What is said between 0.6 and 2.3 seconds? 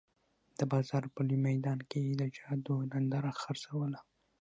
بازار په لوی میدان کې یې د